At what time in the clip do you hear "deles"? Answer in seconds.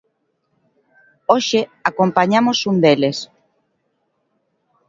2.83-3.17